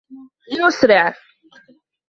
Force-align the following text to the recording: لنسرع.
لنسرع. 0.51 1.13